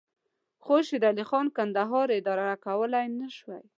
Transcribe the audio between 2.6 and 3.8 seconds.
کولای نه شوای.